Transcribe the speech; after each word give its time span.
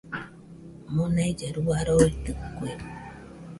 Monailla 0.93 1.47
rua 1.57 1.79
roitɨkue 1.87 2.69